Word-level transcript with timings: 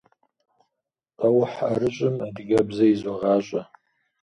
Къэухь 1.19 1.57
ӏэрыщӏым 1.67 2.15
адыгэбзэ 2.25 2.85
изогъащӏэ. 2.93 3.61